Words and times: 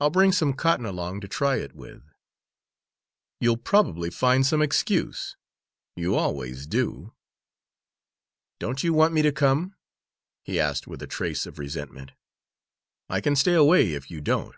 I'll 0.00 0.10
bring 0.10 0.32
some 0.32 0.54
cotton 0.54 0.84
along 0.84 1.20
to 1.20 1.28
try 1.28 1.58
it 1.58 1.72
with." 1.72 2.02
"You'll 3.38 3.56
probably 3.56 4.10
find 4.10 4.44
some 4.44 4.60
excuse 4.60 5.36
you 5.94 6.16
always 6.16 6.66
do." 6.66 7.12
"Don't 8.58 8.82
you 8.82 8.92
want 8.92 9.14
me 9.14 9.22
to 9.22 9.30
come?" 9.30 9.76
he 10.42 10.58
asked 10.58 10.88
with 10.88 11.00
a 11.00 11.06
trace 11.06 11.46
of 11.46 11.60
resentment. 11.60 12.10
"I 13.08 13.20
can 13.20 13.36
stay 13.36 13.54
away, 13.54 13.92
if 13.92 14.10
you 14.10 14.20
don't." 14.20 14.56